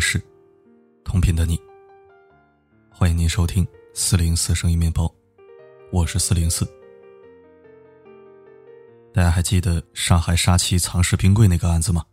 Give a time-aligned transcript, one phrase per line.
[0.00, 0.20] 是，
[1.04, 1.60] 同频的你。
[2.90, 5.12] 欢迎您收听四零四声音面包，
[5.90, 6.64] 我是四零四。
[9.12, 12.04] 大家还记得上海杀妻藏尸冰柜那个案子吗？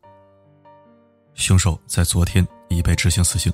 [1.36, 3.52] 凶手在昨天已被执行死刑。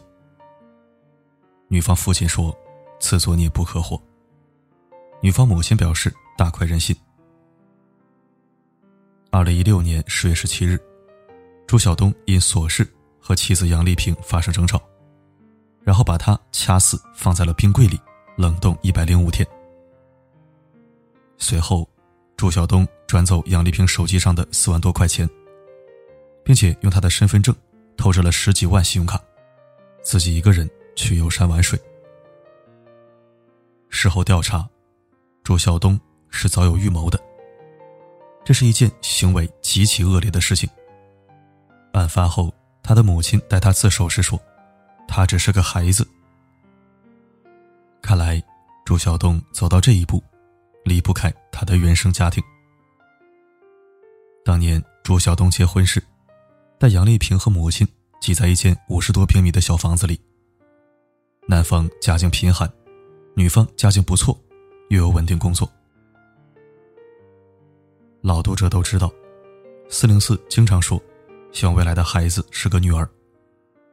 [1.68, 2.56] 女方父亲说
[3.00, 4.02] ：“此作孽不可活。”
[5.22, 6.96] 女方母亲表示大快人心。
[9.32, 10.80] 二零一六年十月十七日，
[11.66, 12.88] 朱晓东因琐事
[13.22, 14.82] 和妻子杨丽萍发生争吵，
[15.84, 18.00] 然后把她掐死，放在了冰柜里
[18.36, 19.48] 冷冻一百零五天。
[21.38, 21.88] 随后，
[22.36, 25.30] 朱晓东转走杨丽萍手机上的四万多块钱，
[26.44, 27.56] 并且用她的身份证
[27.96, 29.22] 透支了十几万信用卡，
[30.04, 31.80] 自己一个人去游山玩水。
[33.90, 34.68] 事后调查，
[35.44, 37.20] 朱晓东是早有预谋的。
[38.44, 40.68] 这是一件行为极其恶劣的事情。
[41.94, 42.52] 案发后，
[42.84, 44.40] 他的母亲带他自首时说
[45.08, 46.08] ：“他只是个孩子。”
[48.02, 48.42] 看来，
[48.86, 50.22] 朱晓东走到这一步，
[50.84, 52.44] 离不开他的原生家庭。
[54.44, 56.04] 当年朱晓东结婚时，
[56.80, 57.88] 带杨丽萍和母亲
[58.20, 60.20] 挤在一间五十多平米的小房子里。
[61.48, 62.72] 男方家境贫寒，
[63.36, 64.38] 女方家境不错，
[64.90, 65.72] 又有稳定工作。
[68.22, 69.12] 老读者都知道，
[69.90, 71.02] 四零四经常说，
[71.52, 73.08] 希望未来的孩子是个女儿，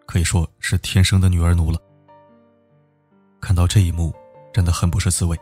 [0.07, 1.79] 可以说是天生的女儿奴了。
[3.41, 4.15] 看到这一幕，
[4.53, 5.39] 真的很不是滋味。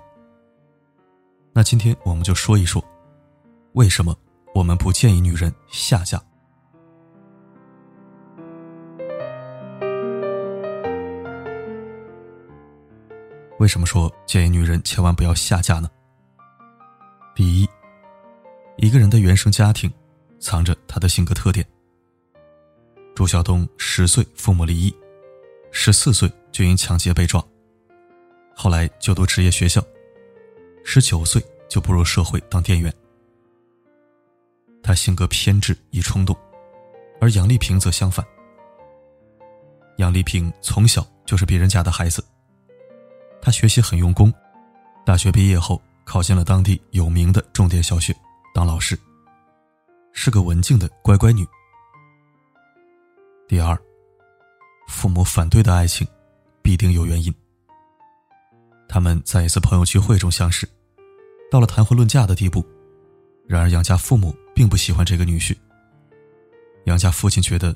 [1.53, 2.83] 那今天我们就说一说，
[3.73, 4.17] 为什么
[4.55, 6.21] 我们不建议女人下嫁？
[13.59, 15.89] 为什么说建议女人千万不要下嫁呢？
[17.35, 17.69] 第一。
[18.79, 19.91] 一个人的原生家庭，
[20.39, 21.67] 藏着他的性格特点。
[23.17, 24.95] 朱晓东十岁父母离异，
[25.73, 27.43] 十四岁就因抢劫被抓，
[28.55, 29.83] 后来就读职业学校，
[30.85, 32.93] 十九岁就步入社会当店员。
[34.83, 36.37] 他性格偏执易冲动，
[37.19, 38.23] 而杨丽萍则相反。
[39.97, 42.23] 杨丽萍从小就是别人家的孩子，
[43.41, 44.31] 她学习很用功，
[45.07, 48.15] 大学毕业后考进了当地有名的重点小学。
[48.53, 48.95] 当老师，
[50.13, 51.47] 是个文静的乖乖女。
[53.49, 53.81] 第二，
[54.89, 56.05] 父母反对的爱情，
[56.63, 57.33] 必定有原因。
[58.89, 60.69] 他们在一次朋友聚会中相识，
[61.49, 62.65] 到了谈婚论嫁的地步。
[63.47, 65.57] 然而杨家父母并不喜欢这个女婿。
[66.87, 67.75] 杨家父亲觉得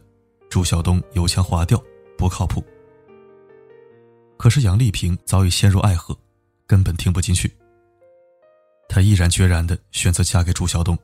[0.48, 1.81] 朱晓东油腔滑调，
[2.19, 2.64] 不靠谱。
[4.37, 6.19] 可是杨丽萍早已陷入爱河，
[6.66, 7.48] 根本听不进去。
[8.88, 10.98] 她毅然决然的选择嫁给朱晓东。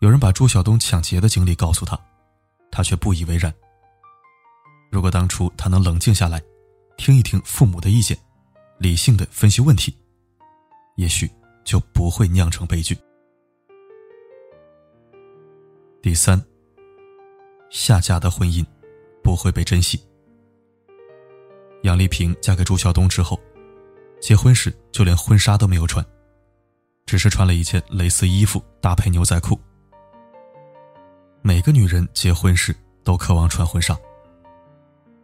[0.00, 1.96] 有人把朱晓东抢劫的经历告诉他，
[2.70, 3.52] 他却不以为然。
[4.90, 6.42] 如果当初他能冷静下来，
[6.96, 8.16] 听一听父母的意见，
[8.78, 9.94] 理性的分析问题，
[10.96, 11.30] 也许
[11.64, 12.96] 就不会酿成悲剧。
[16.00, 16.42] 第三，
[17.70, 18.64] 下嫁的婚姻
[19.22, 20.00] 不会被珍惜。
[21.82, 23.38] 杨丽萍嫁给朱晓东之后。
[24.20, 26.04] 结婚时就连婚纱都没有穿，
[27.06, 29.56] 只是穿了一件蕾丝衣服搭配牛仔裤。
[31.42, 33.96] 每个女人结婚时都渴望穿婚纱。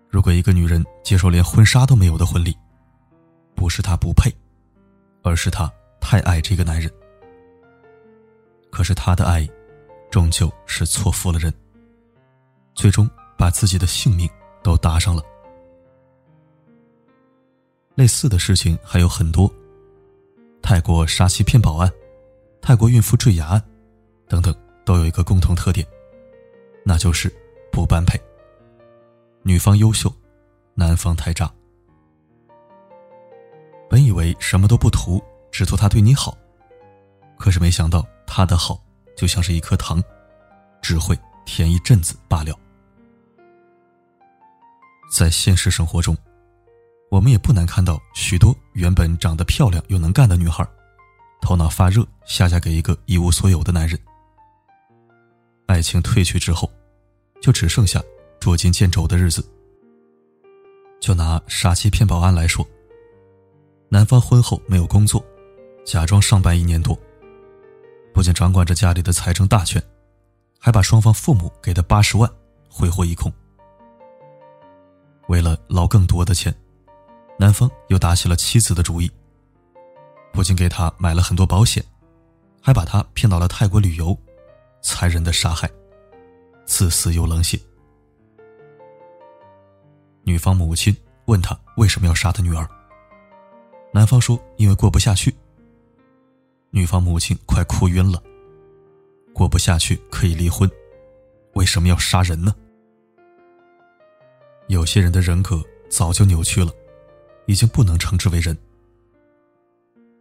[0.09, 2.57] 如果一个女人接受连婚纱都没有的婚礼，
[3.55, 4.33] 不是她不配，
[5.23, 5.71] 而是她
[6.01, 6.91] 太爱这个男人。
[8.71, 9.49] 可是她的爱，
[10.11, 11.53] 终究是错付了人，
[12.75, 14.29] 最终把自己的性命
[14.63, 15.23] 都搭上了。
[17.97, 19.53] 类似的事情还有很多，
[20.63, 21.93] 泰国杀妻骗保案、
[22.61, 23.63] 泰国孕妇坠崖案
[24.29, 24.55] 等等，
[24.85, 25.87] 都有一个共同特点，
[26.84, 27.33] 那就是
[27.72, 28.20] 不般配。
[29.43, 30.12] 女方优秀，
[30.75, 31.53] 男方太渣。
[33.88, 36.37] 本以为什么都不图，只图他对你好，
[37.38, 38.81] 可是没想到他的好
[39.17, 40.03] 就像是一颗糖，
[40.81, 42.55] 只会甜一阵子罢了。
[45.11, 46.17] 在现实生活中。
[47.11, 50.67] 我们也不难看到许多原本长得漂亮又能干的女孩，
[51.41, 53.97] 头脑发热下嫁给一个一无所有的男人。
[55.66, 56.70] 爱情褪去之后，
[57.40, 58.02] 就只剩下
[58.38, 59.44] 捉襟见肘的日子。
[61.00, 62.66] 就拿杀妻骗保案来说，
[63.88, 65.25] 男方婚后没有工作，
[65.84, 66.99] 假装上班一年多，
[68.12, 69.82] 不仅掌管着家里的财政大权，
[70.58, 72.31] 还把双方父母给的八十万
[72.69, 73.32] 挥霍一空。
[75.28, 76.55] 为了捞更多的钱。
[77.37, 79.11] 男方又打起了妻子的主意，
[80.32, 81.84] 不仅给她买了很多保险，
[82.62, 84.16] 还把她骗到了泰国旅游，
[84.85, 85.69] 残忍的杀害，
[86.67, 87.59] 自私又冷血。
[90.23, 90.95] 女方母亲
[91.25, 92.69] 问他为什么要杀他女儿。
[93.93, 95.35] 男方说因为过不下去。
[96.71, 98.23] 女方母亲快哭晕了。
[99.33, 100.71] 过不下去可以离婚，
[101.55, 102.55] 为什么要杀人呢？
[104.69, 106.71] 有些人的人格早就扭曲了，
[107.47, 108.57] 已经不能称之为人。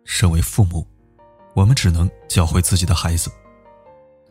[0.05, 0.87] 身为父母，
[1.53, 3.29] 我们只能教会自己的孩子：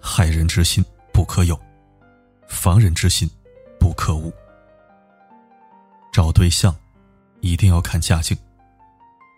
[0.05, 1.59] 害人之心不可有，
[2.49, 3.31] 防人之心
[3.79, 4.33] 不可无。
[6.13, 6.75] 找对象，
[7.41, 8.37] 一定要看家境，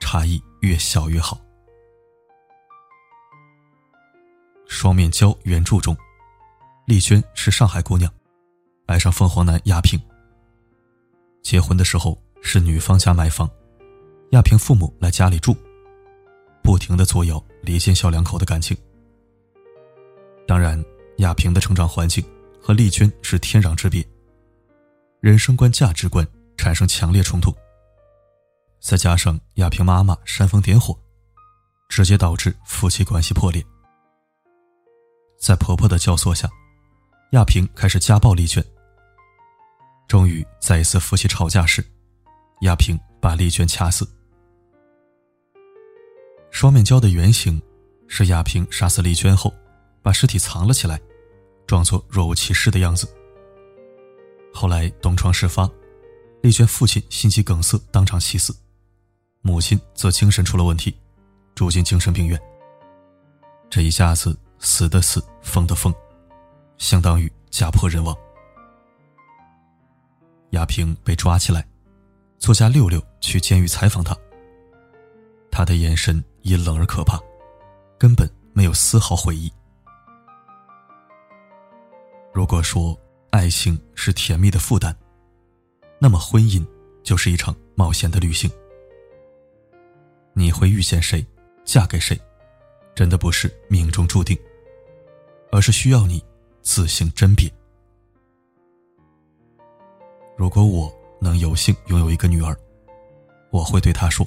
[0.00, 1.38] 差异越小越好。
[4.66, 5.94] 双面胶原著中，
[6.86, 8.10] 丽娟是上海姑娘，
[8.86, 10.00] 爱上凤凰男亚平。
[11.42, 13.48] 结婚的时候是女方家买房，
[14.30, 15.54] 亚平父母来家里住，
[16.62, 18.74] 不停的作妖离间小两口的感情。
[20.46, 20.82] 当然，
[21.18, 22.24] 亚平的成长环境
[22.60, 24.06] 和丽娟是天壤之别，
[25.20, 26.26] 人生观、价值观
[26.56, 27.54] 产生强烈冲突。
[28.80, 30.94] 再加上亚平妈妈煽风点火，
[31.88, 33.64] 直接导致夫妻关系破裂。
[35.40, 36.48] 在婆婆的教唆下，
[37.32, 38.62] 亚平开始家暴丽娟。
[40.06, 41.82] 终于在一次夫妻吵架时，
[42.60, 44.06] 亚平把丽娟掐死。
[46.50, 47.60] 双面胶的原型
[48.06, 49.52] 是亚平杀死丽娟后，
[50.04, 51.00] 把尸体藏了起来，
[51.66, 53.08] 装作若无其事的样子。
[54.52, 55.68] 后来东窗事发，
[56.42, 58.54] 丽娟父亲心肌梗塞当场气死，
[59.40, 60.94] 母亲则精神出了问题，
[61.54, 62.40] 住进精神病院。
[63.68, 64.38] 这一下子。
[64.60, 65.92] 死的死，疯的疯，
[66.78, 68.16] 相当于家破人亡。
[70.52, 71.66] 亚平被抓起来，
[72.38, 74.16] 作家六六去监狱采访他，
[75.50, 77.20] 他的眼神阴冷而可怕，
[77.98, 79.52] 根本没有丝毫悔意。
[82.34, 82.98] 如果说
[83.30, 84.92] 爱情是甜蜜的负担，
[86.00, 86.66] 那么婚姻
[87.04, 88.50] 就是一场冒险的旅行。
[90.32, 91.24] 你会遇见谁，
[91.64, 92.20] 嫁给谁，
[92.92, 94.36] 真的不是命中注定。
[95.52, 96.20] 而是需要你
[96.62, 97.48] 自行甄别。
[100.36, 102.58] 如果我能有幸拥有一个女儿，
[103.52, 104.26] 我会对她说：“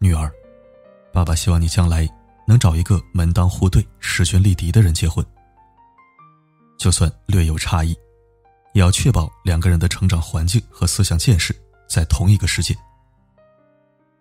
[0.00, 0.32] 女儿，
[1.12, 2.08] 爸爸希望你将来
[2.46, 5.22] 能找一个门当户对、势均力敌的人结婚。
[6.80, 7.90] 就算略有差异，
[8.72, 11.54] 也要确保两个人的成长环境和思想见识
[11.86, 12.74] 在同一个世界。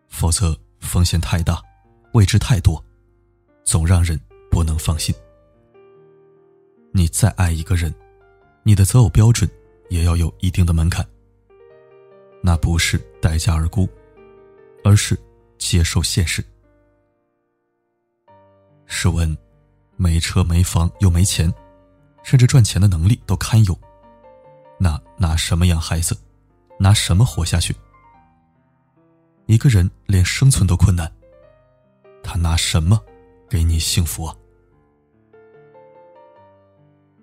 [0.09, 1.63] 否则风险太大，
[2.11, 2.83] 未知太多，
[3.63, 4.19] 总让人
[4.51, 5.15] 不能放心。”
[6.91, 7.95] 你再爱一个人，
[8.63, 9.49] 你的择偶标准
[9.89, 11.07] 也要有一定的门槛。
[12.43, 13.87] 那不是待价而沽，
[14.83, 15.17] 而是
[15.57, 16.43] 接受现实。
[18.85, 19.37] 试问，
[19.95, 21.53] 没车没房又没钱，
[22.29, 23.75] 甚至赚钱的能力都堪忧，
[24.77, 26.15] 那拿什么养孩子？
[26.77, 27.75] 拿什么活下去？
[29.47, 31.11] 一个人连生存都困难，
[32.21, 33.03] 他拿什么
[33.49, 34.35] 给你幸福啊？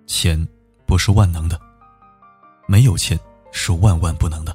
[0.07, 0.45] 钱
[0.85, 1.57] 不是万能的，
[2.67, 3.17] 没有钱
[3.53, 4.53] 是万万不能的。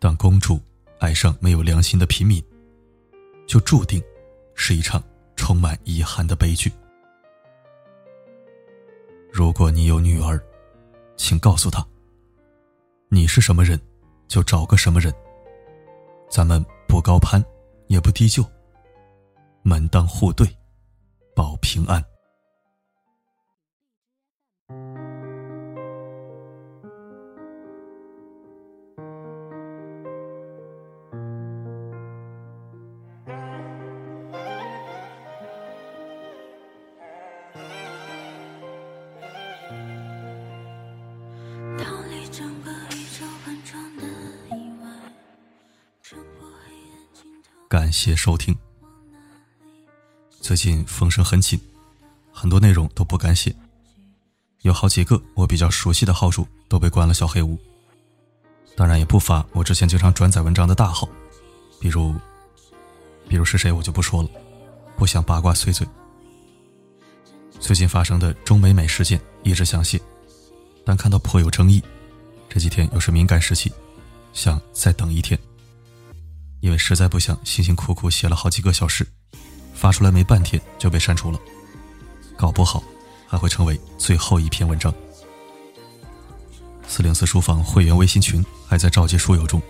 [0.00, 0.60] 当公主
[0.98, 2.44] 爱上没有良心的平民，
[3.46, 4.02] 就注定
[4.56, 5.00] 是一场
[5.36, 6.72] 充满遗憾的悲剧。
[9.30, 10.40] 如果你有女儿，
[11.16, 11.86] 请告诉她：
[13.08, 13.80] 你是什么人，
[14.26, 15.12] 就找个什么人。
[16.30, 17.42] 咱们不高攀，
[17.86, 18.44] 也不低就，
[19.62, 20.46] 门当户对，
[21.34, 22.04] 保平安。
[47.68, 48.56] 感谢收听。
[50.40, 51.60] 最近风声很紧，
[52.32, 53.54] 很多内容都不敢写，
[54.62, 57.58] 有好几个我比较熟悉的号主都被关了小黑屋。
[58.74, 61.06] 当然也不乏我之前经常转载文章的大号，
[61.78, 62.14] 比如，
[63.28, 64.30] 比如是谁我就不说了，
[64.96, 65.86] 不想八卦碎嘴。
[67.60, 70.00] 最近发生的中美美事件一直想写，
[70.86, 71.82] 但看到颇有争议，
[72.48, 73.70] 这几天又是敏感时期，
[74.32, 75.38] 想再等一天。
[76.60, 79.06] 因为实在不想辛辛苦苦写了好几个小时，
[79.74, 81.38] 发出来没半天就被删除了，
[82.36, 82.82] 搞不好
[83.26, 84.92] 还会成为最后一篇文章。
[86.86, 89.60] 四零四书房会员微信群还在召集书友中，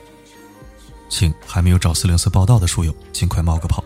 [1.09, 3.85] 请还没有找四零四报道的书友尽快冒个泡，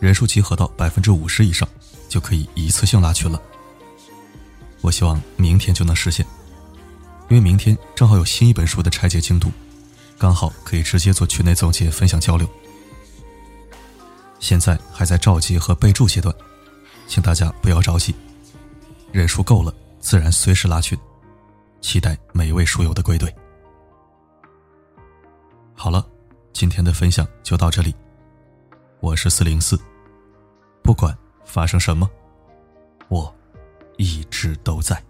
[0.00, 1.68] 人数集合到百分之五十以上，
[2.08, 3.40] 就可以一次性拉群了。
[4.80, 6.26] 我希望明天就能实现。
[7.30, 9.50] 因为明天正好有新一本书的拆解进度，
[10.18, 12.48] 刚好可以直接做群内总结分享交流。
[14.38, 16.34] 现在还在召集和备注阶段，
[17.06, 18.14] 请大家不要着急，
[19.10, 20.98] 人数够了自然随时拉群，
[21.80, 23.34] 期待每位书友的归队。
[25.74, 26.06] 好了，
[26.52, 27.94] 今天的分享就到这里，
[29.00, 29.80] 我是四零四，
[30.82, 32.08] 不管发生什么，
[33.08, 33.34] 我
[33.96, 35.02] 一直都在。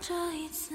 [0.00, 0.74] 这一次，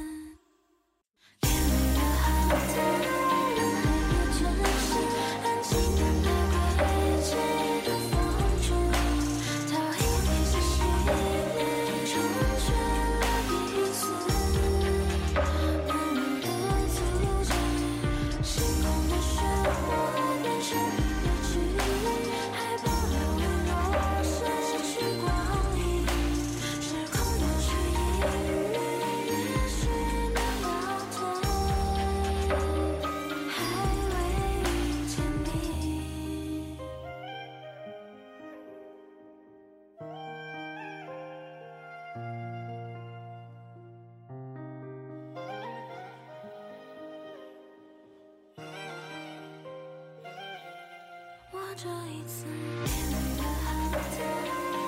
[51.78, 53.68] 这一次面对的孩
[54.10, 54.16] 子，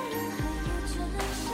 [0.10, 0.96] 人还有真
[1.36, 1.47] 心。